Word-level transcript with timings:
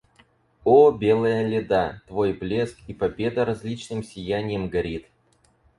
О, 0.63 0.89
белая 0.91 1.45
Леда, 1.45 2.01
твой 2.07 2.33
блеск 2.33 2.79
и 2.87 2.93
победа 2.95 3.45
различным 3.45 4.01
сияньем 4.01 4.67
горит. 4.67 5.05